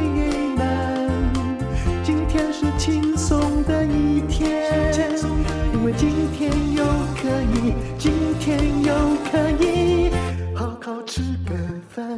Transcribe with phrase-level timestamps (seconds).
[2.83, 4.67] 轻松的一天，
[5.71, 6.83] 因为今天又
[7.15, 8.91] 可以，今天又
[9.29, 10.09] 可以
[10.55, 11.53] 好好吃个
[11.91, 12.17] 饭。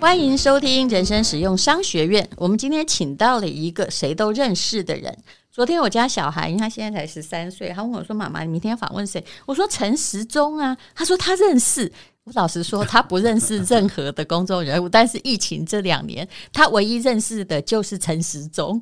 [0.00, 2.28] 欢迎收听人生实用商学院。
[2.36, 5.16] 我们今天请到了一个谁都认识的人。
[5.52, 11.92] 昨天我家小孩，因为他现在才十三岁，他问我说：“妈妈，你明天要访问谁？”我说：“陈时中啊。”他说：“他认识。”
[12.30, 18.80] 我老实说，他不认识任何的公众人物，但是疫情这两年，他唯一认识的就是陈时中。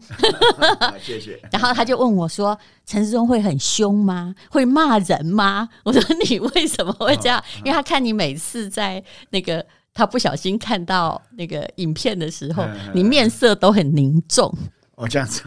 [1.01, 1.41] 谢谢。
[1.51, 4.35] 然后他就问我说：“陈时中会很凶吗？
[4.51, 7.43] 会骂人吗？”我说：“你为什么会这样？
[7.65, 14.55] 因为他看你每次在那个他不小心看到那个影片的时候，你面色都很凝重。”
[14.99, 15.45] 哦，这样子，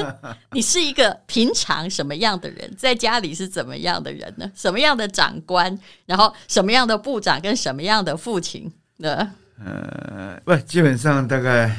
[0.52, 2.70] 你是一个平常什么样的人？
[2.76, 4.52] 在家里是怎么样的人呢？
[4.54, 5.76] 什么样的长官？
[6.04, 7.40] 然后什么样的部长？
[7.40, 9.32] 跟什么样的父亲呢？
[9.64, 11.74] 呃，不，基本上大概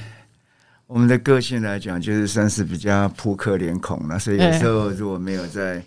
[0.87, 4.17] 我们的个性来讲，就是算是比较扑克脸孔了。
[4.17, 5.83] 所以有时候如果没有在。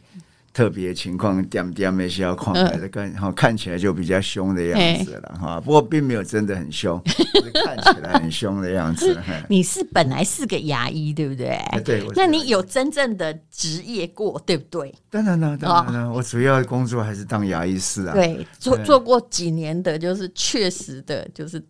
[0.54, 5.60] 特别情况，点点那些要看来的，看好看起来就比较凶的样子了哈。
[5.60, 7.02] 不过并没有真的很凶，
[7.66, 9.20] 看起来很凶的样子。
[9.48, 11.58] 你是本来是个牙医，对不对？
[11.84, 12.06] 对。
[12.14, 14.94] 那你有真正的职业过，对不对？
[15.10, 16.12] 当然了，当然了。
[16.12, 18.14] 我主要的工作还是当牙医师啊。
[18.14, 21.60] 对，做做过几年的，就是确实的，就是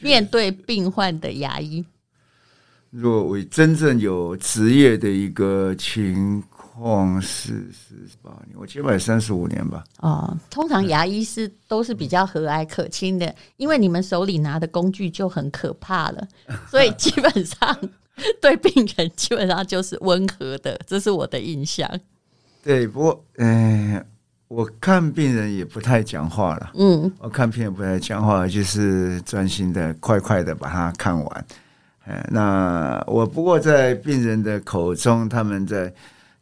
[0.00, 1.84] 面对病患的牙医。
[2.88, 6.42] 如果我真正有职业的一个情。
[6.78, 9.82] 哦，是四十八年，我起码三十五年吧。
[10.00, 16.28] 哦，通常牙医是都是比较和蔼可亲的，因为你们手里拿的工具就很可怕了，
[16.68, 17.78] 所以基本上
[18.42, 21.90] 对病人基本上就是温和的，这是我的印象。
[22.62, 24.06] 对，不过嗯、呃，
[24.48, 26.72] 我看病人也不太讲话了。
[26.74, 31.46] 嗯，我看病人不太讲话，就是专心的、快快的把它看完。
[32.04, 35.90] 呃、那我不过在病人的口中，他们在。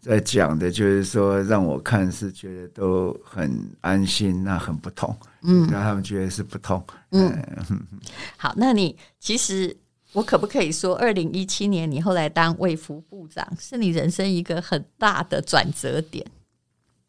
[0.05, 7.33] 在讲的就是说，让我看是觉得都很安心，那很不痛，嗯，让他们觉得是不痛，嗯，
[7.71, 7.81] 嗯
[8.37, 9.75] 好，那你其实
[10.13, 16.27] 我可不可以说，二零一七年你后来当卫福部长，是你人生一个很大的转折点？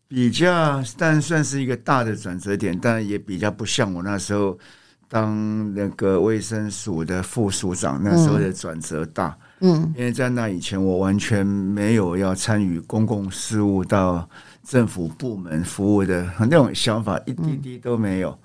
[0.08, 4.58] 比较，但算是一个大的转折点，但也比较不像我那时候
[5.08, 9.28] 当那个卫生署的副署长那时候的转折大。
[9.30, 14.28] 嗯嗯，因为在那以前，我完全没有要参与公共事务到
[14.64, 18.38] 政府部门服务的那种想法，一滴滴都没有。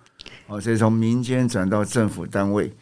[0.47, 2.72] 哦，所以从民间转到政府单位。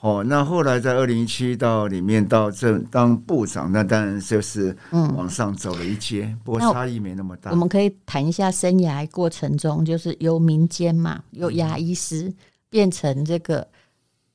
[0.00, 7.50] 哦，那后来在二零一七到里面到政当部长，那当然就是往上走了一阶，不过差异没那么大。
[7.50, 12.32] 我们可以谈一下生涯过程中，就是由民间嘛，由牙医师
[12.76, 13.66] 变成这个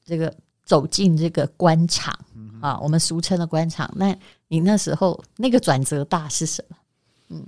[0.03, 0.33] 这个
[0.65, 2.17] 走进这个官场。
[2.59, 3.91] 啊，我们俗称的官场。
[3.95, 4.15] 那
[4.47, 6.77] 你那时候那个转折大是什么？
[7.29, 7.43] 嗯，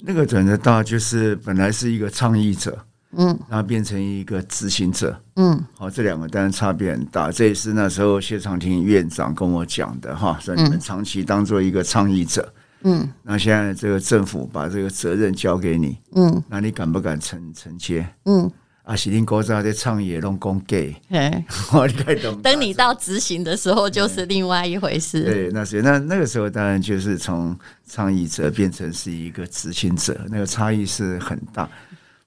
[0.00, 2.78] 那个转折大就是本来是一个倡议者，
[3.12, 7.32] 嗯，然后变成一个执行者，嗯，好，这两个当然差别很大。
[7.32, 12.52] 这也是那时候谢长廷院长跟我讲的哈，说你们长期当做一个倡议者，
[12.82, 18.06] 嗯，那现在这个政府把这个责任交给你，嗯，那你敢不敢承承接？
[18.24, 18.50] 嗯。
[18.86, 20.76] 啊，是恁国家在创业拢讲假，
[21.74, 22.40] 我你懂。
[22.40, 25.24] 等你到执行的时候，就是另外一回事。
[25.24, 31.68] 对，那所以那那个时候，当然就是从倡议者变成是一个执行者，那个差异是很大。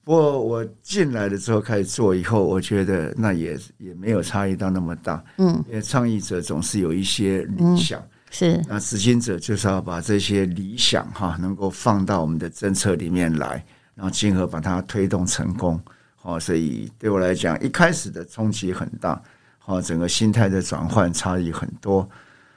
[0.04, 5.24] 不过我进来了之后开始做以后，我觉得那也也没有差异到那么大。
[5.38, 13.64] 嗯，因为倡议者总是有一些理想，嗯、是那执行者就是要把这些理想哈，能够放到我们的政策里面来，
[13.94, 15.80] 然后进而把它推动成功。
[16.22, 19.20] 好，所以对我来讲，一开始的冲击很大，
[19.58, 22.06] 好，整个心态的转换差异很多，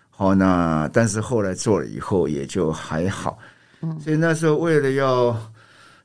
[0.10, 3.40] 好，那但是后来做了以后也就还好，
[4.02, 5.34] 所以那时候为了要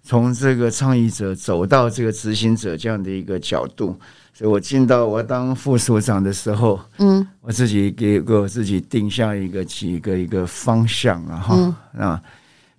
[0.04, 3.98] 从这个倡议者走到这个执行者这样的一个角度，
[4.32, 12.22] 所以我进到我当副所长的时候，嗯，我自己给给我自己定下一个几个一个方向啊，哈，啊，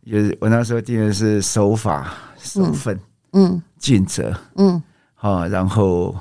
[0.09, 2.95] 就是我那时候定的是守法守分。
[2.95, 2.99] 嗯，
[3.77, 4.81] 尽责，嗯，
[5.13, 6.15] 好，然后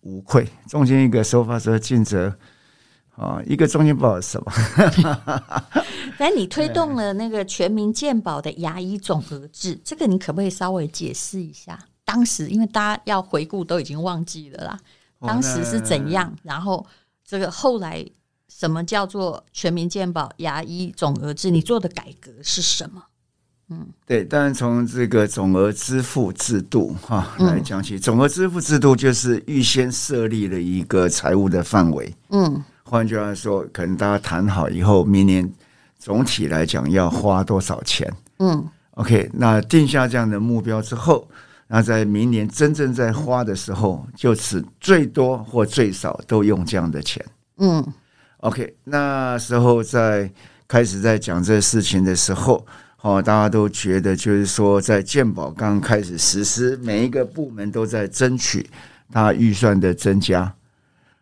[0.00, 2.34] 无愧，中间一个守法者尽责，
[3.16, 4.52] 啊，一个中金保什么？
[6.18, 11.78] 但你推动了那个全民健保的牙医总额制，这个你可不可以稍微解释一下？
[12.04, 14.78] 当时因为大家要回顾都已经忘记了啦，
[15.20, 16.34] 当时是怎样？
[16.42, 16.84] 然后
[17.24, 18.04] 这个后来
[18.48, 21.50] 什么叫做全民健保牙医总额制？
[21.50, 23.04] 你做的改革是什么？
[23.72, 32.12] 嗯，对，当然从这个总额支付制度哈来讲起，总额支付制度就是预先设立了一个财务的范围。
[32.30, 35.48] 嗯，换句话说，可能大家谈好以后，明年
[36.00, 38.12] 总体来讲要花多少钱？
[38.40, 41.28] 嗯，OK，那定下这样的目标之后，
[41.68, 47.24] 那在明年真正在花的时候，就是最多或最少都用这样的钱。
[47.58, 47.86] 嗯
[48.38, 50.28] ，OK，那时候在
[50.66, 52.66] 开始在讲这事情的时候。
[53.02, 58.68] 哦，大家都觉得就是说，在健保刚开始实施，每一个部门都在争取
[59.10, 60.52] 它预算的增加。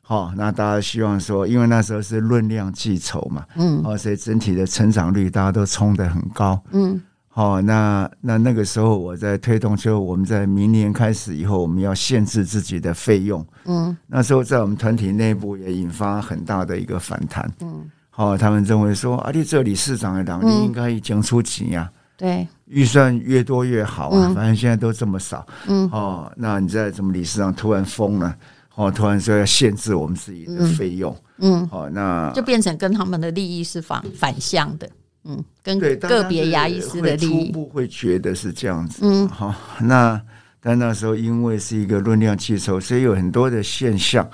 [0.02, 17.88] 好，那大家希望说，因为那时候是论量计酬嘛，嗯，哦，所以整体的成长率大家都冲得很高，嗯，好，那那那个时候我在推动，就我们在明年开始以后，我们要限制自己的费用，嗯，那时候在我们团体内部也引发很大的一个反弹，嗯。
[18.18, 28.34] 哦，他们认为说，啊，你这理事长的党，你应该已经出钱呀，对，预算越多越好啊，反正现在都这么少，嗯，哦，那你在怎么理事长突然疯了，
[28.74, 34.90] 哦，突然说要限制我们自己的费用，嗯，哦，那就变成跟他们的利益是反反向的，
[35.22, 40.20] 嗯，跟个别牙医师的利益，初步会觉得是这样子，嗯，好，那
[40.60, 44.28] 但那时候因为是一个论量计酬，所以有很多的现象。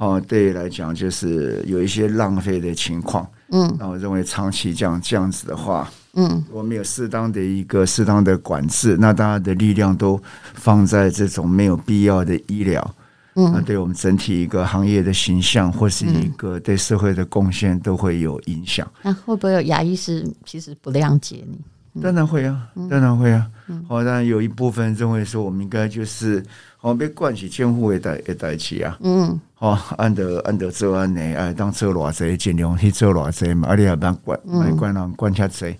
[0.00, 10.18] 哦，对来讲就是有一些浪费的情况，嗯，那我认为长期这样这样子的话，嗯，我们有适当的一个适当的管制，那大家的力量都
[10.54, 12.94] 放在这种没有必要的医疗，
[13.34, 18.90] 嗯，那对我们整体一个行业的形象或是一个对社会的贡献都会有影响。
[19.02, 21.60] 那会不会有牙医师其实不谅解你？
[22.00, 23.46] 当然会啊，当然会啊。
[23.86, 26.42] 好，当然有一部分认为说，我们应该就是
[26.80, 28.96] 我们被关起监护的代的代志啊。
[29.00, 35.76] 嗯，好，按得按得做安内，哎，当做偌济尽量去做偌济嘛，而且也不管，没管人管下济。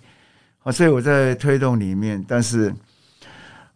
[0.58, 2.75] 好，所以我在推动里面，但是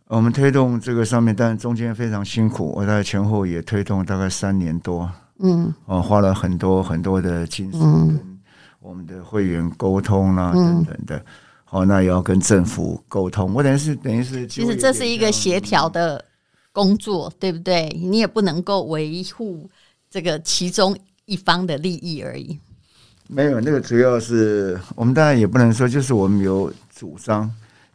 [0.06, 5.10] 我们推动这个上面，但中间非常辛苦，我在前后也推动大概三年多。
[5.40, 8.38] 嗯，哦花了很多很多的精神跟
[8.80, 11.24] 我们的会员沟通啦，等等的。
[11.70, 13.52] 哦，那也要跟政府沟通。
[13.52, 16.24] 我等于是等于是，其实这是一个协调的
[16.74, 17.88] 工作，对不对？
[17.94, 19.70] 你也不能够维护
[20.10, 20.94] 这个其中
[21.24, 22.58] 一方的利益而已。
[23.28, 27.48] 没有，那个主要是我们当然也不能说，就是我们有主张、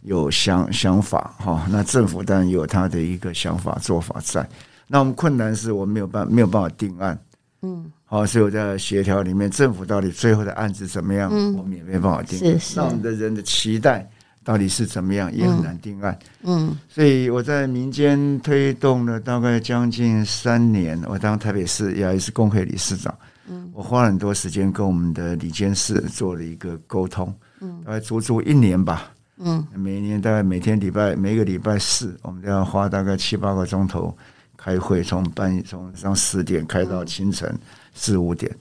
[0.04, 1.68] 有想想法哈。
[1.70, 4.48] 那政府当然有他的一个想法做法在。
[4.88, 7.20] 那我们困难是我们没有办没有办法定案。
[7.62, 7.92] 嗯。
[8.06, 12.40] 好，所以我在协调里面，政府到底最后的案子怎么样，嗯、我们也没办法定。
[12.40, 12.78] 是是。
[12.78, 14.10] 那我们的人的期待
[14.50, 16.18] 到底是怎么样，也很难定案。
[16.42, 16.75] 嗯。
[16.90, 23.16] 所以我在民间推动了大概将近三年，我当台北市牙医师公会理事长。
[23.48, 23.69] 嗯。
[23.75, 27.31] 我花了很多时间跟我们的理监事做了一个沟通。
[27.62, 27.80] 嗯。
[27.86, 29.12] 大概足足一年吧。
[29.38, 29.63] 嗯。
[29.75, 34.18] 每年大概每天礼拜每个礼拜四，我们都要花大概七八个钟头
[34.57, 37.56] 开会，从半夜从上十点开到清晨。
[37.94, 38.51] 四五点，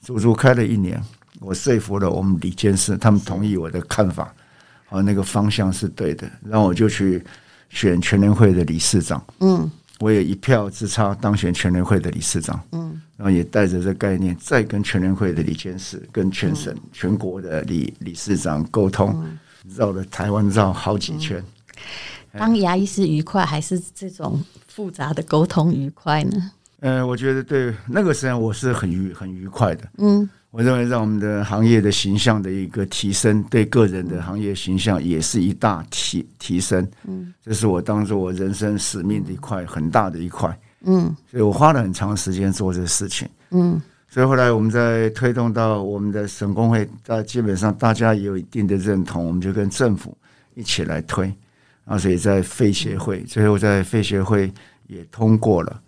[0.00, 1.02] 足足开了一年，
[1.40, 4.32] 我说服了我们理监事，他们同意我的看法，
[4.92, 7.22] 啊，那个方向是对的，然后我就去
[7.70, 9.70] 选全联会的理事长，嗯，
[10.00, 19.24] 我也一票之差当选全联会的理事长，嗯，然后也带着这概念，再跟全联会的理监事、跟全省、全国的理理事长沟通，
[19.76, 21.42] 绕了台湾绕好几圈。
[22.38, 26.50] 当牙医师愉快，还是这种复杂的沟通愉快呢？
[26.80, 29.88] 呃，我觉得对那个时间我是很愉很愉快的。
[29.98, 36.86] 嗯，我认为让我们的行业的形象的一个提升，对个人的行业形象也是一大提提升。
[37.04, 40.54] 嗯，这是我当做我人生使命的一块很大的一块。
[40.82, 43.26] 嗯，所以我花了很长时间做这个事情。
[43.50, 43.80] 嗯，
[44.10, 50.14] 所以后来我们在推动到我们的省工会，大基本上大家也有一定的认同，我们就跟政府
[50.54, 51.32] 一起来推。
[51.86, 54.52] 啊，所以在废协会，最后在废协会
[54.86, 55.80] 也通过了。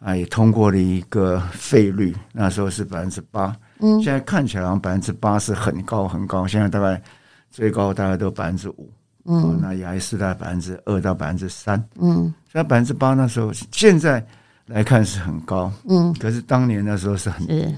[0.00, 7.02] 啊，也通过了一个费率，那时候是百分之八，嗯，现在看起来好像百分之八是很高很高，现在大概
[7.50, 8.90] 最高大概都百分之五，
[9.26, 14.24] 嗯，那牙医是在百分之二到百分之三，嗯，现在百分之八那时候现在
[14.66, 17.74] 来看是很高，嗯，可是当年那时候是很低，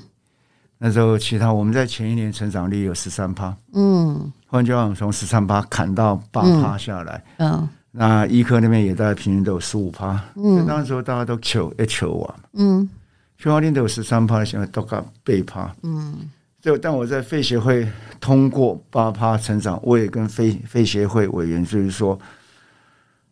[0.78, 7.68] 那时候其他我们在前一年成长率有十三趴，嗯，换句话讲从十三趴砍到八趴下来，嗯。
[7.96, 12.90] 那医科那边也大概平均都有十五趴，嗯，那时候大家都求一求啊，嗯，
[13.36, 15.74] 全华领导有十三趴，现在都搞八趴。
[15.82, 17.86] 嗯，就但我在肺协会
[18.20, 22.18] 通过八趴成长，我也跟肺肺协会委员就是说，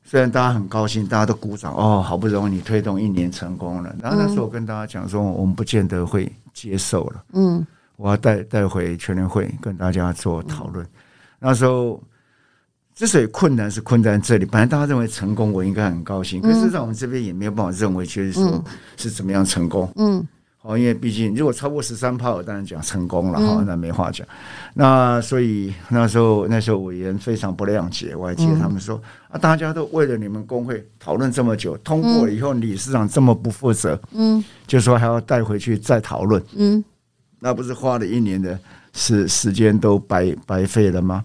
[0.05, 7.25] 虽然大家很高兴，大家都鼓掌哦，好不容易你推动一年成功了，然后那时候我跟大家讲说，我们不见得会接受了。
[7.33, 7.67] 嗯，
[7.97, 10.87] 我要带带回全联会跟大家做讨论。
[11.39, 12.03] 那时候。
[12.95, 16.41] 之所以困难是困在这里，本来大家认为成功，我应该很高兴。
[16.43, 18.63] 可是，在我们这边也没有办法认为，就是说
[18.97, 19.91] 是怎么样成功。
[19.97, 20.27] 嗯，
[20.59, 24.27] 好，因为毕竟如果超过十三趴，我当然讲成功了哈，那没话讲。
[24.75, 36.85] 那所以那时候那时候委员非常不谅解，我还记得他们说啊，大家都为了你们工会讨论这么久，通过了以后，理事长这么不负责，嗯，就说还要带回去再讨论，嗯，
[37.41, 38.57] 那不是花了一年的
[38.93, 41.25] 时时间都白白费了吗？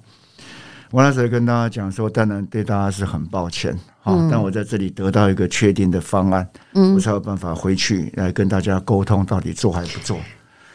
[0.92, 10.18] 我那时候跟大家讲说，当然对大家是很抱歉，哈、嗯，但我在这里得到一个确定的方案，嗯，我才有办法回去来跟大家沟通，到底做还不做。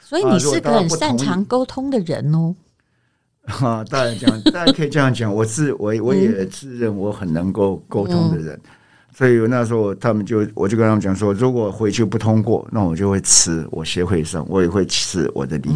[0.01, 2.55] 所以你是个很擅长沟通的人哦。
[3.45, 8.71] 哈， 当然讲， 大家可以这样讲，我是我我也自认我很能够沟通的人，嗯、
[9.17, 15.71] 所以那时候他们就我就跟他们讲说，如果回去不通过，那我就会辞我协会上，我也会辞我的理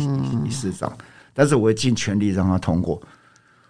[0.44, 0.92] 理事长，
[1.32, 3.00] 但是我会尽全力让他通过。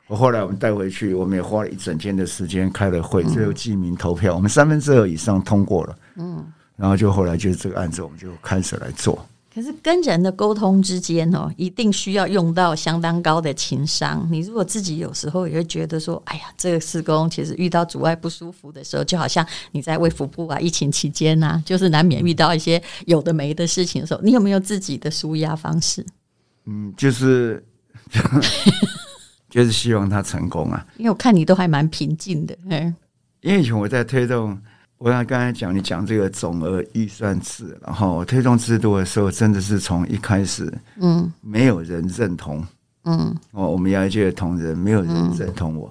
[0.09, 5.97] 我后来我们带回去，我们也花了一整天的时间开了会，最后记名投票，我们三分之二以上通过了。
[6.17, 6.45] 嗯，
[6.77, 9.27] 然后就后来就是这个案子，我们就开始来做。
[9.53, 14.29] 可是跟人的沟通之间哦，一定需要用到相当高的情商。
[14.31, 26.07] 你如果自己有时候也会觉得说，哎呀，这个施工其实遇到阻碍不舒服的时候，就好像你在卫福部啊，疫情期间呐， 就是难免遇到一些有的没的事情的时候，你有没有自己的舒压方式？
[26.67, 27.65] 嗯，就是。
[29.57, 30.87] 就是希望他成功啊！
[30.99, 32.95] 因为我看你都还蛮平静的，嗯。
[33.41, 34.55] 因为以前我在推动，
[34.99, 40.71] 我刚才讲你讲这个总额预算制，然后推动制度的时候，真的是从一开始，
[41.01, 42.63] 嗯，没有人认同，
[43.05, 45.91] 嗯，哦，我们牙医界的同仁没有人认同我，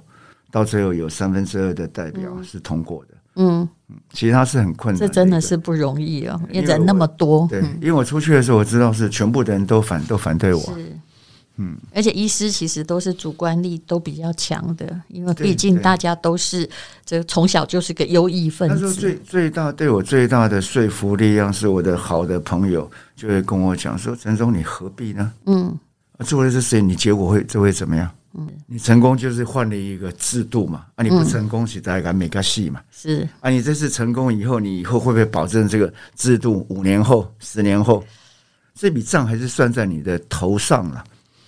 [0.52, 3.68] 到最后有三分之二的代表是通过的，嗯，
[4.14, 10.78] 其实他是很困难，这真的是不容易哦，因为人那么多，对，因为我出去的时候，我知道是全部的人都反都反对我。
[11.58, 16.70] 嗯，而且医师其实都是主观力都比较强的，因为毕竟大家都是
[17.06, 18.76] 这从小就是个优异分子。
[18.76, 25.32] 他说最最大对我最大的说服力量是我的好的朋友就会跟我讲说：“陈总，你何必呢？
[25.46, 25.74] 嗯，
[26.26, 28.12] 做了这事情，你结果会这会怎么样？
[28.34, 38.04] 嗯，你成功就是换了一个制度嘛，啊，你不成功是大家没个戏嘛，是啊，你这次成功以后，你以后会不会保证这个制度五年后、十年后
[38.74, 41.02] 这笔账还是算在你的头上了？”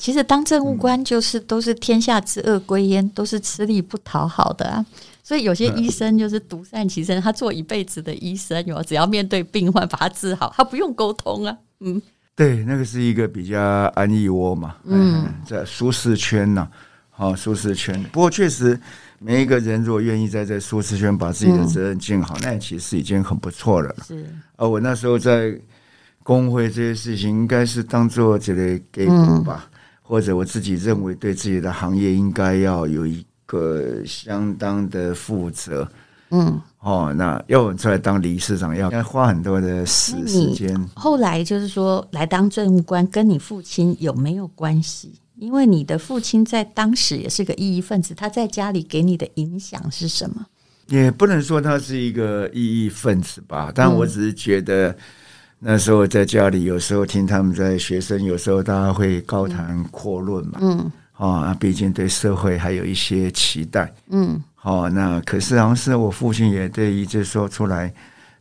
[0.08, 4.86] 其实当政务官就是都是天下之恶归焉，都是吃力不讨好的啊。
[5.22, 11.58] 所以有些医生就是独善其身，他做一辈子的医生，有只要面对病患把他治好，他不用沟通啊。
[11.82, 12.02] 嗯，
[12.38, 13.60] 对，那个是一个比较
[13.96, 16.66] 安逸窝嘛，嗯，在舒适圈呐，
[17.10, 18.02] 好舒适圈。
[18.14, 18.80] 不过确实，
[19.20, 23.94] 每一个人如果愿意在这舒适圈把自己的责任尽好，那其实已经很不错了。
[24.08, 25.54] 是啊，我那时候在
[26.24, 29.70] 工会这些事情，应该是当做这个给补吧。
[30.08, 35.86] 或者我自己认为对自己的行业应该要有一个相当的负责，
[36.32, 40.74] 嗯，哦，那要出来当理事长要要花很多的时时间。
[40.96, 45.12] 后来就是说来当政务官，跟你父亲有没有关系？
[45.36, 50.46] 因为你的父亲在当时也是个异议分子，他在家里给你的影响是什么？
[50.88, 54.96] 也不能说他是一个异议分子吧，但我只是觉得。
[55.60, 67.92] 那时候在家里，有时候听他们在学生，有时候大家会高谈阔论嘛，嗯，啊，毕竟对社会还有一些期待，嗯，好，那可是好像是我父亲也对于就是说出来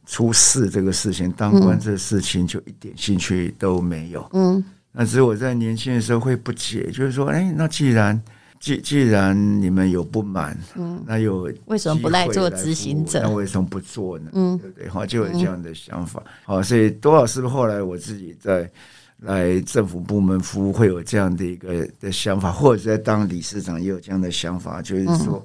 [0.05, 8.23] 出事这个事情，当官这个事情就一点兴趣都没有，嗯，那只是我在年轻的时候会不解，就是说，哎，那既然。
[8.59, 13.21] 既既然你们有不满，嗯，那有为什么不来做执行者？
[13.23, 14.31] 那为什么不做呢？
[14.33, 14.89] 嗯，对不对？
[14.89, 16.23] 好，就有这样的想法。
[16.45, 18.71] 好，所以多少是不是后来我自己在
[19.19, 25.45] 来政府部门服务，会有这样的一个的想法，或者在当理事长也有这样的想法，就是说，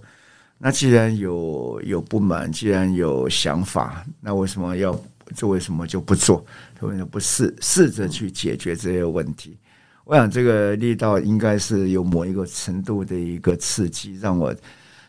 [0.58, 4.98] 那既然有有不满，既然有想法，那为什么要
[5.36, 5.50] 做？
[5.50, 6.46] 为什么就不做？
[6.82, 9.58] 为什么不试试着去解决这些问题？
[10.12, 14.54] 我想这个力道应该是有某一个程度的一个刺激，让我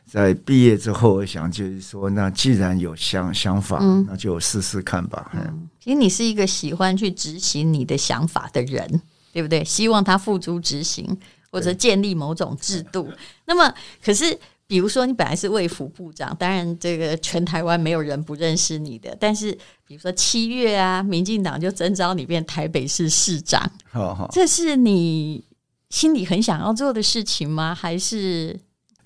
[0.09, 5.29] 在毕业之后，我想就是说，那既然有想想法，那就试试看吧。
[5.35, 9.65] 嗯，其实你是一个喜欢去执行你的想法的人，对不对？
[9.65, 11.19] 希望他付诸执行
[11.51, 13.11] 或者建立某种制度。
[13.47, 14.39] 那么，可是。
[14.73, 19.53] 比如说你本来是卫福部长，当然这个全台湾没有人不认识你的，但是
[19.87, 25.45] 比如说七月啊，民进党就征召你变台北市市长，好好，这是你
[25.91, 27.75] 心里很想要做的事情吗？
[27.75, 28.59] 还是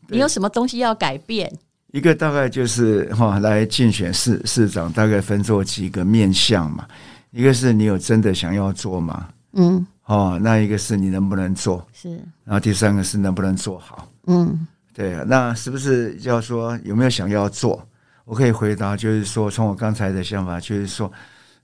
[0.07, 1.53] 你有什么东西要改变？
[1.91, 6.87] 一个大概就是哈，来竞选市市长，大概分做几个面向嘛。
[7.33, 9.29] 一个是你有真的想要做吗？
[9.55, 11.85] 嗯，哦，那一个是你能不能做？
[11.93, 12.11] 是，
[12.45, 14.09] 然后第三个是能不能做好？
[14.29, 14.65] 嗯。
[14.97, 17.87] 对啊，那是不是要说有没有想要做？
[18.25, 21.13] 我可以回答，就是说，从我刚才的想法，就是说，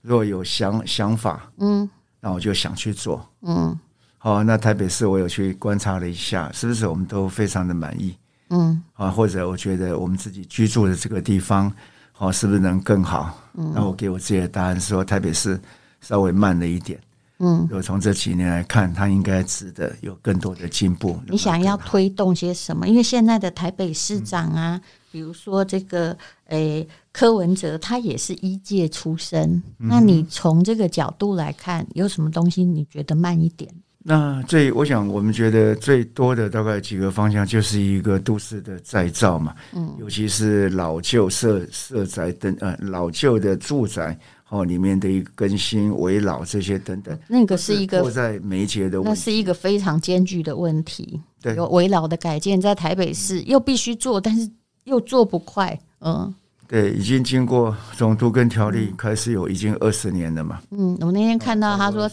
[0.03, 3.75] 若有想想法，嗯，那我就想去做，嗯。
[4.19, 8.15] 好，那台北市我有去观察了一下，是不是我们都非常的满意？
[8.51, 11.73] 嗯，啊，或者我觉得我们自己居住的这个地方，
[12.11, 13.35] 好，是不是能更好？
[13.55, 15.59] 嗯，那我给我自己的答案说，台北市
[16.01, 16.99] 稍微慢了一点。
[17.39, 21.19] 嗯，有从这几年来看，他应该值得有更多的进步。
[21.27, 22.87] 你想要推动些什么？
[22.87, 29.61] 因为现在的台北市长啊，嗯、比如说这个诶、欸、柯文哲，他也是医界出身。
[29.79, 33.69] 嗯、那你从这个角度来看，有什么东西你觉得慢一点？
[34.05, 39.55] 那最我想，我们觉得最多的大概几个方向，就是一个都市的再造嘛。
[39.73, 44.17] 嗯，尤其是老旧社社宅等呃老旧的住宅。
[44.53, 51.19] 哦，里面的一个更新、危老这些等等，那个是一个在媒介的问题，那是一个非常艰巨的问题。
[51.41, 54.47] 对，有危老的改建在台北市又必须做，但是
[54.83, 55.79] 又做不快。
[56.01, 56.31] 嗯，
[56.67, 60.61] 对，已经经过总督跟条例开始有已经二十年了嘛。
[60.69, 62.07] 嗯，我那天看到他说，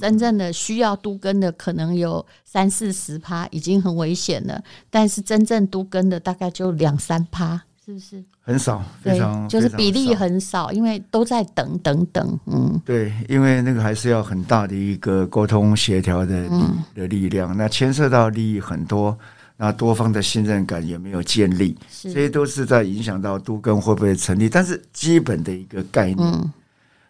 [0.00, 4.60] 真正的需要都更的可能有三四十趴，已经很危险了。
[4.90, 7.62] 但是真正都更的大概就两三趴。
[7.84, 8.82] 是不是很少？
[9.02, 12.40] 非常就是比例很少，因为都在等等等。
[12.46, 16.48] 嗯，对，因为那个还是要很大的一个沟通协调的
[16.94, 19.14] 的力量，那牵涉到利益很多，
[19.58, 24.48] 那多方的信任感也没有建立，这些都是在影响到都更会不会成立。
[24.48, 26.52] 但是基本的一个概念，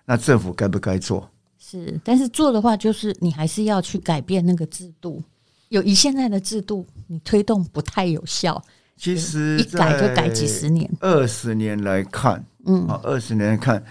[0.05, 1.31] 那政府该不该做？
[1.57, 5.23] 是，但是做的话，就是你还是要去改变那个制度。
[5.69, 8.61] 有以现在的制度，你推动不太有效。
[8.97, 13.83] 其实一改就改几十年，二十年来看，嗯，啊，二十年来看，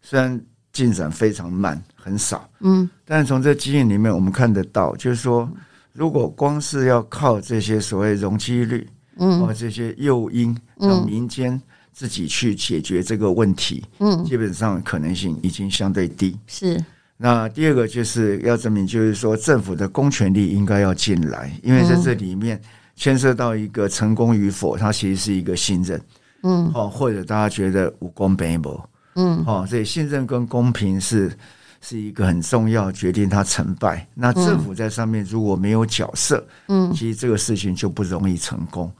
[0.00, 0.40] 虽然
[0.72, 5.50] 进展非常慢，很少，嗯，但是从这经验里面，我们看得到，就是说，
[5.92, 11.60] 如果光是要靠这些所谓容积率，嗯，啊，这些诱因让民间
[11.92, 16.38] 自己去解决这个问题，嗯，基本上可能性已经相对低。
[16.46, 16.82] 是。
[17.16, 22.58] 那第二个就是要证明，就是说政府的公权力应该要进来，因为在这里面。
[22.94, 26.00] 牵涉到一个成功与否，它其实是一个信任，
[26.42, 28.80] 嗯，哦，或者大家觉得无公平不，
[29.14, 31.36] 嗯，哦，所以信任跟公平是
[31.80, 34.06] 是一个很重要决定它成败。
[34.14, 38.92] 那政府在上面如果没有角色，嗯，其实这个事情就不容易成功。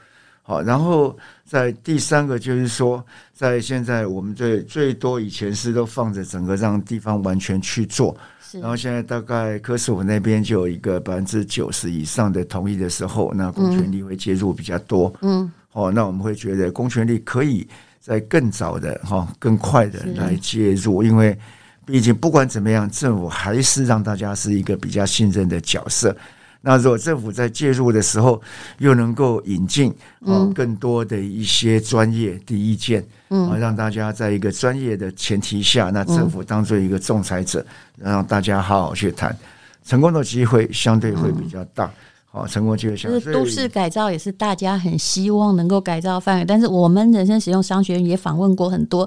[0.44, 8.16] 好，然后在第三个就是说，在现在我们最最多以前是都放着整个让地方完全去做。
[8.60, 15.12] 然后现在大概科斯我那边就有一个百分之九十以上的同意的时候，那公权力会介入比较多。
[15.22, 17.66] 嗯，哦，那我们会觉得公权力可以
[18.00, 21.36] 在更早的哈、更快的来介入，因为
[21.84, 26.16] 毕竟不管怎么样，政府还是让大家是一个比较信任的角色。
[26.62, 28.40] 那如果政府在介入的时候，
[28.78, 29.92] 又能够引进
[30.24, 37.64] 啊更多的一些专业的意见，啊，让大家在一个专业的前提下，那政府当做一个仲裁者，
[37.96, 39.36] 让大家好好去谈，
[39.84, 41.90] 成功的机会相对会比较大。
[42.34, 43.20] 好，成功机会相对。
[43.20, 49.06] 就是都市改造也是大家很希望能够改造范围，但是我们人生使用商学院也访问过很多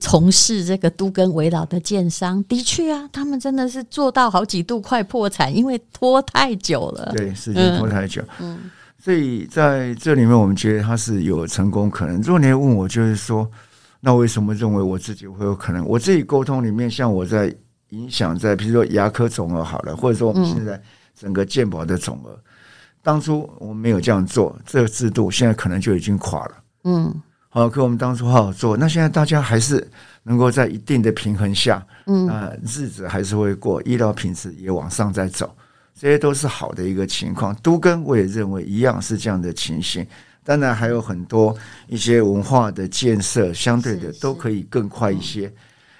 [0.00, 7.12] 从事这个都跟围老的建商，的确啊，他们真的是做到好几度快破产，因为拖太久了。
[7.16, 8.20] 对，时间拖太久。
[8.40, 12.20] 嗯，所以在这里面，我们觉得他是有成功可能。
[12.22, 13.48] 如果你问我，就是说，
[14.00, 15.86] 那为什么认为我自己会有可能？
[15.86, 17.54] 我自己沟通里面，像我在
[17.90, 20.82] 影响在，比如说牙科总额好了，或者说我们现在
[21.16, 22.36] 整个健保的总额。
[23.04, 26.54] 当初我们没有这样做，这个制度现在可能就已经垮了。
[26.84, 27.14] 嗯，
[27.50, 29.86] 好，可我们当初好好做，那现在大家还是
[30.22, 35.54] 能够在一定的平衡下，嗯，啊，日子还是会过，医疗品质也往上在走，
[35.94, 37.54] 这些都是好的一个情况。
[37.56, 40.06] 都跟我也认为一样是这样的情形，
[40.42, 41.54] 当然还有很多
[41.86, 45.52] 一些文化的建设，相对的都可以更快一些。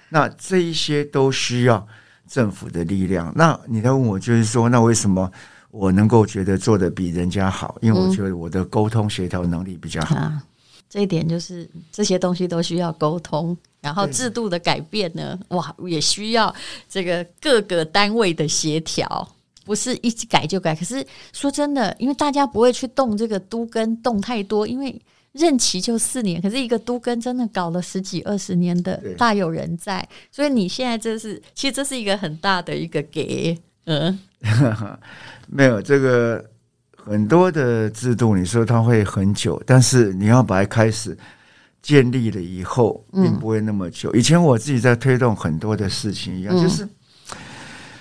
[0.09, 1.87] 那这一些都需要
[2.27, 3.31] 政府的力量。
[3.37, 5.31] 那你在问我，就是说，那为什么？
[5.75, 10.15] 我能够觉得做的比人家好，因为我觉得我的沟通协调能力比较好。
[10.15, 10.45] 嗯啊、
[10.89, 16.55] 这一点就是这些东西都需要沟通，然后制度的改变呢，哇，也需要
[16.89, 19.29] 这个各个单位的协调，
[19.65, 20.77] 不是一改就改。
[20.77, 30.09] 可是说真的，因为大家不会去动这个都跟动太多，因为任期就四年，可是一个都跟真的搞了十几二十年的，大有人在。
[30.31, 34.19] 所以你现在这是，其实这是一个很大的一个给，嗯，
[35.49, 36.45] 没有这个
[36.97, 41.17] 很多的制度，你说它会很久，但是你要把它开始
[41.83, 44.13] 建立了以后，并不会那么久。
[44.15, 46.89] 以前我自己在推动很多的事情一样，就是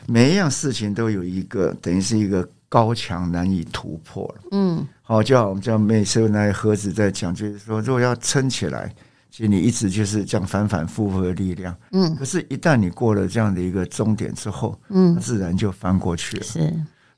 [0.08, 2.48] 每一样事情都有一个等于是一个。
[2.74, 4.41] 高墙难以突破了。
[4.50, 8.91] 嗯，好，就好，我们叫每次那盒子在讲，就是说，如果要撑起来，
[9.34, 11.76] 其实你一直就是这样反反复复的力量。
[11.91, 16.43] 嗯，可是，一旦你过了这样的一个终点之后，嗯，自然就翻过去了。
[16.43, 16.60] 是，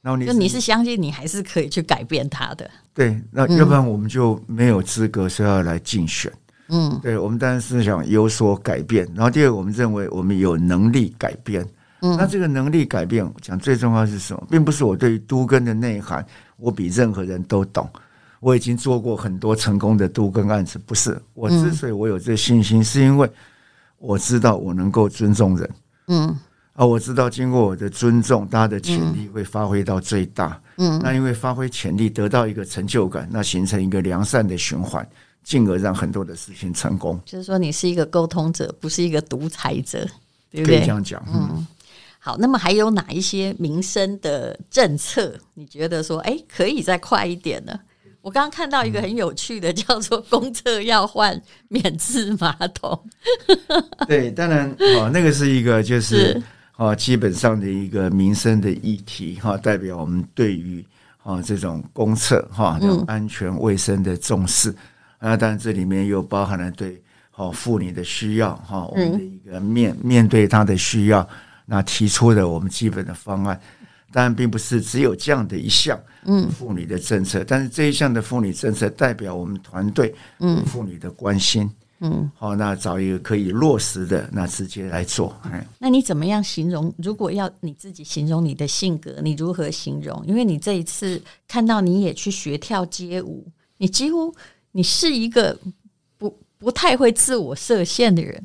[0.01, 2.71] 然后你就你是相信你还是可以去改变它的。
[2.93, 6.31] 对，那要不然我们就没有资格说要来竞选。
[6.69, 9.05] 嗯，对，我们当然是想有所改变。
[9.13, 11.67] 然后第二，我们认为我们有能力改变。
[11.99, 14.47] 嗯那这个能力改变，讲最重要是什么？
[14.49, 16.25] 并不是我对于都根的内涵，
[16.55, 17.89] 我比任何人都懂。
[18.39, 21.19] 我已经做过很多成功的都更案子，不是。
[21.33, 23.29] 我之所以我有这信心，是因为
[23.97, 25.69] 我知道我能够尊重人。
[26.07, 26.37] 嗯，
[26.73, 30.61] 啊，我知道经过我的尊重，大家的潜力会发挥到最大。
[30.77, 35.07] 嗯，那因为发挥潜力得到一个成就感，那形成一个良善的循环，
[35.43, 37.19] 进而让很多的事情成功。
[37.25, 40.05] 就是说，你是一个沟通者，不是一个独裁者，
[40.51, 40.77] 对不对？
[40.77, 41.23] 可以这样讲。
[41.33, 41.65] 嗯。
[42.19, 45.35] 好，那么还有哪一些民生的政策？
[45.53, 47.79] 你觉得说，哎，可以再快一点呢？
[48.25, 52.99] 我刚刚看到一个很有趣的，叫做公厕要换免治马桶。
[54.09, 56.41] 对，当然，哦，那个是一个就是
[56.75, 60.83] 哦，基本上的一个民生的议题哈，代表我们对于
[61.21, 64.73] 啊这种公厕哈这种安全卫生的重视。
[65.19, 66.99] 啊，当然这里面又包含了对
[67.35, 71.27] 哦妇女的需要哈，我们的一个面面对她的需要。
[71.67, 73.61] 那提出的我们基本的方案，
[74.15, 85.35] 当然并不是只有这样的一项，嗯，妇女的政策，但是这一项的妇女政策代表我们团队嗯妇女的关心，嗯，好，那找一个可以落实的，那直接来做。
[85.77, 86.93] 那你怎么样形容？
[86.97, 90.25] 如果要你自己形容你的性格，你如何形容？
[90.25, 93.45] 因为你这一次看到你也去学跳街舞，
[93.79, 94.33] 你几乎
[94.71, 95.59] 你是一个
[96.17, 98.41] 不不太会自我设限的人。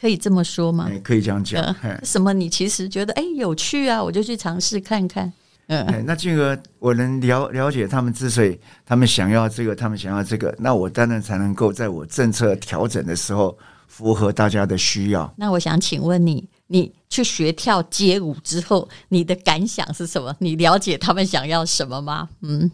[0.00, 0.90] 可以这么说吗？
[1.04, 1.62] 可以这样讲。
[1.82, 2.32] 呃、什么？
[2.32, 5.30] 你其实觉得哎有趣啊，我就去尝试看看。
[5.66, 15.32] 嗯、呃，那俊哥我能了了解他们之所以他们想要这个，他们想要这个，那我当然才能够在我政策调整的时候符合大家的需要。
[15.36, 20.34] 那我想请问你，你去学跳街舞之后，你的感想是什么？
[20.38, 22.28] 你了解他们想要什么吗？
[22.40, 22.68] 嗯，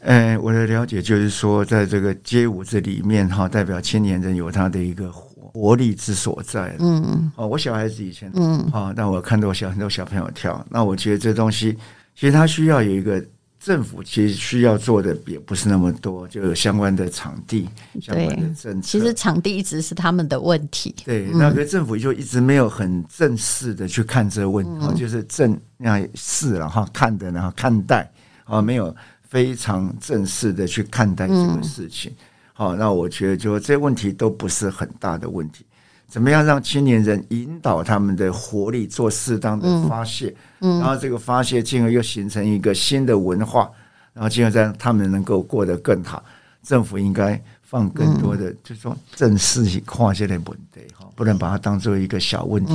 [0.00, 5.12] 呃，我的了解就是说，在这个街舞这里面哈，代表青年人有他的一个。
[5.54, 6.76] 活力之所在。
[6.80, 11.72] 嗯嗯，哦，我小孩子以前，嗯，啊，但我看到我小很多小朋友跳，那我觉得这东西
[12.14, 13.24] 其实他需要有一个
[13.60, 17.68] 政府，其实需要做的也不是那么多，就有相关的场地、
[18.02, 18.88] 相关的政策。
[18.88, 20.94] 其实场地一直是他们的问题。
[21.04, 28.10] 对，那个政府就一直没有很正式的去看这个问题，嗯、就是正那样是然后看的，然后看待
[28.44, 32.10] 啊，没有非常正式的去看待这个事情。
[32.10, 32.24] 嗯
[32.56, 35.66] 好，那我觉得就这些问题都不是很大的问题。
[36.06, 43.68] 怎么样让青年人引导他们的活力做适当的发泄，嗯，然后这个发泄进而又形成一个新的文化，
[44.12, 46.22] 然后进而让他们能够过得更好。
[46.62, 52.72] 政府应该放更多的，就是说正视去跨界的问题，哈，不能把它当做一个小问题，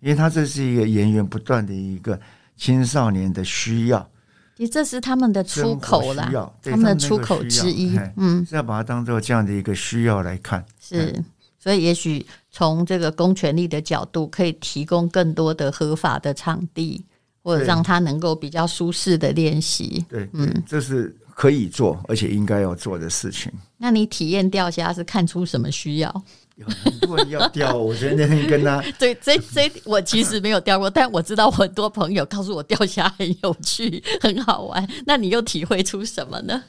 [0.00, 2.18] 因为它这是一个源源不断的一个
[2.56, 4.08] 青少年的需要。
[4.56, 7.94] 其实这是他们的出口啦，他们的出口之一。
[8.16, 10.64] 嗯，是要把它当做这样的一个需要来看。
[10.80, 11.22] 是，
[11.58, 17.04] 所以也许从这个公权力的角度，可以提供更多的合法的场地，
[17.42, 20.02] 或者让他能够比较舒适的练习。
[20.08, 23.52] 对，嗯，这是可以做，而且应该要做的事情。
[23.76, 26.22] 那你体验钓虾是看出什么需要？
[26.56, 34.86] 有很多人要钓，我觉得那天跟他 对这这我其实没有钓过，但我知道很多朋友告诉我钓虾很有趣，很好玩。
[35.04, 36.62] 那你又体会出什么呢？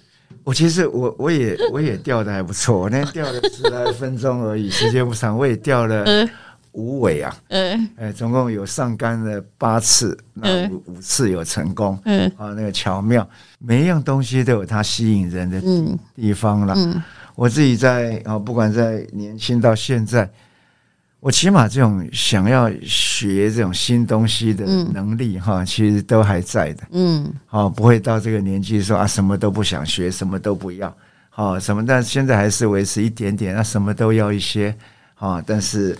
[0.43, 5.37] 我其实我我也我也钓的还不错，我那天钓了十来分钟而已，时间不长。
[5.37, 6.05] 我也钓了
[6.73, 15.61] 五尾啊，嗯，哎，总共有上竿了八次，那五五次有成功，嗯，啊，那个巧妙，每一样东西都有它吸引人的
[16.13, 17.01] 地方了，嗯。
[17.37, 20.27] 我自己在啊，不管在年轻到现在，
[21.19, 26.83] 我起码这种想要学这种新东西的能力哈，其实都还在的。
[26.89, 30.91] 嗯，好，不会到这个年纪说啊，什么都不想学，什么都不要，
[31.29, 34.75] 好什么，但现在还是维持一点点，那什么都要一些，
[35.13, 35.95] 啊，但是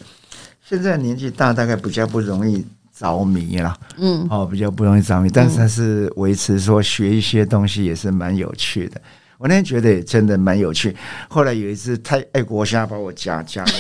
[0.68, 3.78] 现在年纪大，大概比较不容易着迷了。
[3.98, 9.00] 嗯，哦，比较不容易着迷，但是还是维持说学一些东西也是蛮有趣的。
[9.38, 10.96] 我那天觉得也真的蛮有趣。
[11.30, 13.72] 后来有一次太爱国虾把我夹夹了，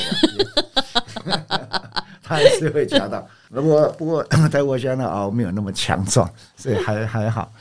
[2.22, 3.28] 他还是会夹到。
[3.50, 7.52] 不过不过泰国虾的螯没有那么强壮，所以还还好。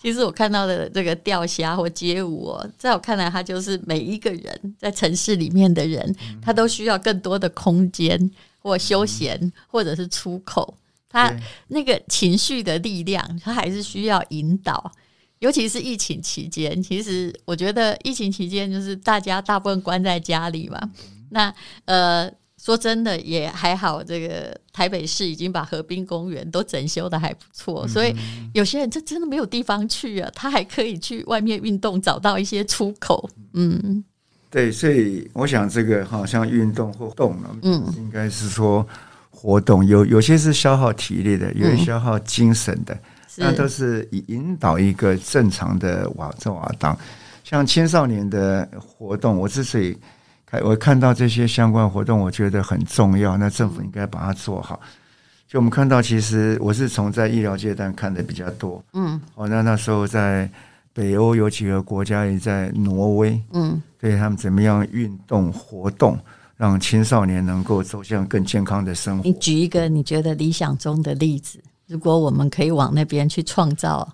[0.00, 10.74] 其实我看到的这个钓虾或街舞哦，在我看来，它就是每一个人在城市里面的人，他都需要更多的空间或休闲，或者是出口。
[11.08, 11.32] 他
[11.68, 14.90] 那个情绪的力量，他还是需要引导。
[15.38, 20.80] 尤其是疫情期间，其实我觉得疫情期间就是大家大部分关在家里嘛。
[21.30, 22.30] 那呃。
[22.56, 28.16] 说真的也还好，这个台北市已经把河滨公园都整修的还不错，所以
[28.54, 33.28] 有些人这真的没有地方去啊，他还可以去外面运动，找到一些出口。
[33.52, 34.02] 嗯，
[34.48, 38.86] 对，所以我想这个好像运动或动了，嗯，应该是说
[39.28, 42.98] 活动有有些是消耗体力的，有些消耗精神的，
[43.38, 46.96] 那都是以引导一个正常的瓦这瓦当。
[47.42, 49.96] 像青少年的活动，我之所以
[50.46, 50.60] 看。
[50.62, 53.36] 我看到这些相关活动，我觉得很重要。
[53.36, 54.80] 那政府应该把它做好。
[55.46, 58.82] 就我们看到，其实我是从在医疗阶段看的比较多。
[58.92, 60.48] 嗯，哦，那那时候在
[60.92, 63.40] 北欧有几个国家，也在挪威。
[63.52, 66.18] 嗯，对他们怎么样运动活动，
[66.56, 69.22] 让青少年能够走向更健康的生活。
[69.24, 74.08] 你举一个你觉得理想中的例子，如果我们可以往那边去创造。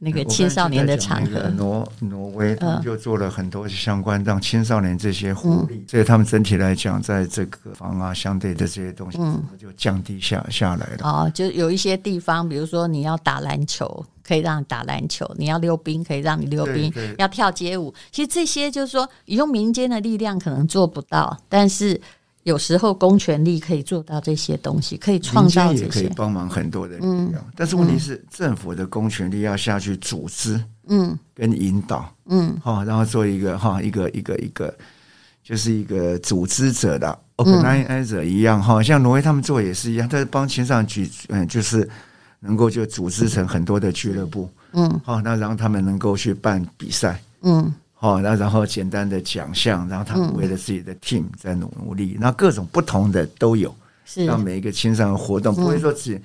[0.00, 10.98] 那个青少年的场合，挪挪威他们就做了很多相关让青少年这些活力，所以他们整体来讲，在这个房啊相对的这些东西，嗯就降低下下来了。
[11.02, 21.98] 哦，就有一些地方，比如说你要打篮球，可以让你打篮球；你要溜冰，可以让你溜冰；要跳街舞，其实这些就是说，你用民间的力量可能做不到，但是。
[22.44, 27.34] 有时候公权力可以做到这些东西，可以创造这些，也可以帮忙很多的力量。
[27.36, 34.72] 嗯、但是问题是，政府的公权力要下去组织，嗯，跟引导，嗯，好，然后做一个哈，一个一个一个，
[35.42, 41.88] 就是一个组织者的 organizer 一样哈，像挪威他们做也是一样，他是帮青少举，嗯，就是
[42.40, 47.72] 能够就组织成很多的俱乐部，嗯，好，那让他们能够去办比赛，嗯。
[48.04, 54.26] 哦，那然后简单的奖项，然后他们为了自己的 team 在努努力，那各种不同的都有，是。
[54.26, 56.20] 让每一个青少年活动不会说只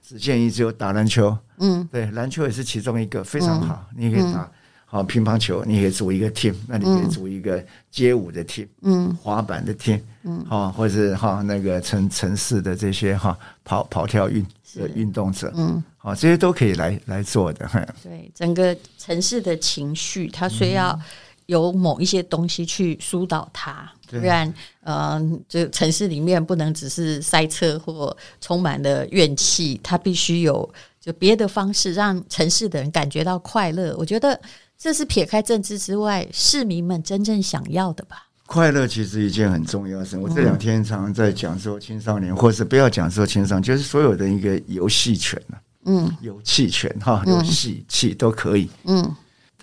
[0.00, 4.48] 只建议只有打篮球，嗯，对，篮球也是其中一个非常好，你可以打
[4.86, 17.68] 好乒乓球，你可以组一个 team，那你可以组一个街舞的 team，嗯，滑板的 team，嗯，好，或者是哈那个城城市的这些哈跑跑跳运的运动者，嗯，好，这些都可以来来做的，
[18.04, 20.96] 对，整个城市的情绪，它需要。
[21.46, 30.68] 有某一些东西去疏导它，不然，呃，这城市里面不能只是塞车或充满了怨气，它必须有
[31.00, 33.94] 就别的方式让城市的人感觉到快乐。
[33.98, 34.40] 我觉得
[34.78, 38.28] 这是撇开政治之外，市民们真正想要的吧。
[38.46, 40.16] 快乐其实一件很重要的事。
[40.18, 45.42] 我这两天常常在讲说，青少年，或是不要讲说青少年，就是所有的一个游戏权
[45.84, 49.14] 嗯，游戏权哈，游戏气都可以，嗯。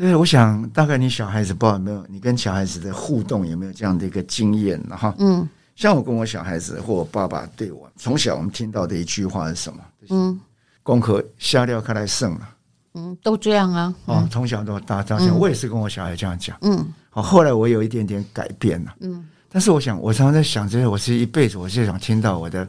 [0.02, 4.98] 对，我想大概你小孩子不知道有没有，你跟小孩子的互动有没有这样的一个经验呢？
[4.98, 9.80] 哈，嗯，像我跟我小孩子或我爸爸对我，从小我们听到的一句话是什么？
[10.10, 10.40] 嗯，
[10.82, 12.50] 功课下料开来剩了，
[12.96, 22.68] 嗯，都这样啊，哦，从小到大这样讲，我也是跟我小孩这样讲，嗯，好，后来我有一点点改变了，嗯，但是我想，我常常在想，这些我是一辈子，我就想听到我的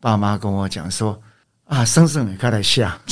[0.00, 1.18] 爸妈跟我讲说，
[1.64, 2.98] 啊，生生也开来下。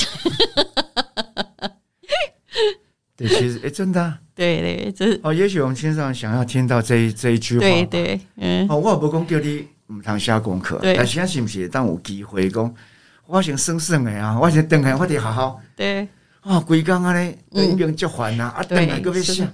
[3.27, 5.33] 对，其实哎，真的、啊， 对对，这是哦。
[5.33, 8.67] 也许我们经常想要听到这一这一句话，对对，嗯。
[8.69, 12.73] 哦，我也不讲叫你唔通写功课，对但是是不是当有机会讲，
[13.27, 16.07] 我想算算的啊，我想等下我得好好，对。
[16.43, 19.47] 哦，规工啊嘞，已经做完了啊，等下个要写。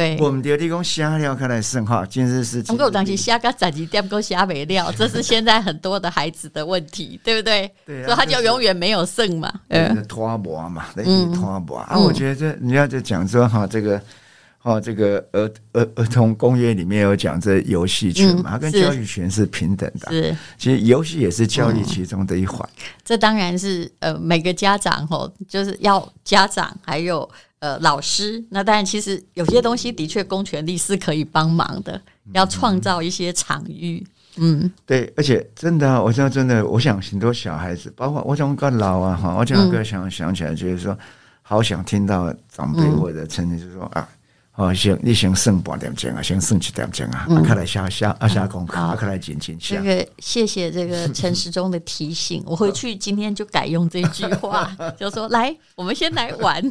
[0.00, 2.62] 对，我们的地方虾料看来是哈，今日是。
[2.62, 7.70] 不过当时虾个十二点够虾没料， 这是现在很多的孩子的问题， 对不对？
[7.84, 9.52] 对，所以他就永远没有剩嘛。
[9.68, 11.98] 嗯，拖磨嘛，嗯，拖磨啊。
[11.98, 14.00] 我觉得这你要在讲说哈，这个
[14.56, 20.10] 哈，这个儿儿儿童公约里面有讲这游戏权嘛，它跟教育权是平等的。
[20.10, 22.66] 是，其实游戏也是教育其中的一环。
[23.04, 27.30] 这当然是呃，每个家长吼，就是要家长还有。
[27.60, 32.00] 呃，老师，那当然，其实有些东西的确公权力是可以帮忙的，
[32.32, 34.04] 要创造一些场域。
[34.36, 40.96] 嗯，对，而且真的、啊，我说真的，我想很多小孩子，包括我讲个老啊哈，我讲个想想起来，就是说，
[41.42, 44.08] 好想听到长辈或者成人就说啊，
[44.60, 49.76] 哦，先你先算半点钟啊，先算一点钟啊，啊，看来下下啊下功课，啊，看来认真下。
[49.76, 54.70] 这个谢谢这个陈时中的提醒，我回去今天就改用这句话，
[55.00, 56.62] 就说来，我们先来玩，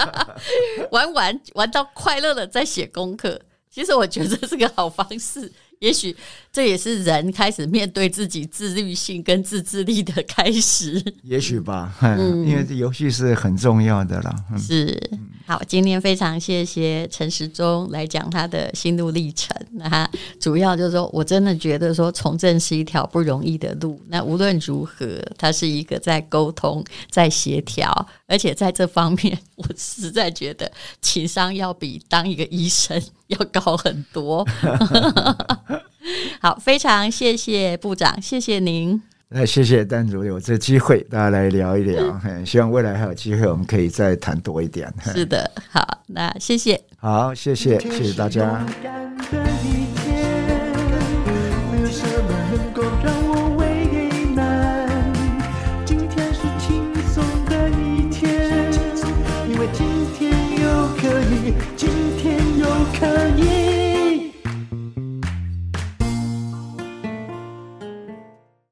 [0.92, 3.40] 玩玩玩到快乐了再写功课。
[3.70, 5.50] 其实我觉得这是个好方式。
[5.80, 6.14] 也许
[6.52, 11.02] 这也是人开始面对自己自律性跟自制力的开始。
[11.22, 14.34] 也许吧，嗯， 因为这游戏是很重要的啦。
[14.52, 15.10] 嗯、是，
[15.46, 19.56] 好，今天非常谢谢陈时中来讲他的心路历程。
[19.72, 20.10] 那他
[20.40, 24.00] 主要就是说我真的觉得说从政是一条不容易的路。
[24.08, 34.46] 那无论如何，他是一个在沟通、在协调，而且在这方面， 我实在觉得情商要比当一个医生要高很多。
[36.40, 39.02] 好，非常谢谢部长，谢谢您。
[39.30, 42.18] 那谢谢丹主有这机会，大家来聊一聊。
[42.46, 44.92] 希望未来还有机会，我们可以再谈多一点。
[45.02, 46.80] 是的，好，那谢谢。
[46.96, 48.64] 好，谢谢，谢谢大家。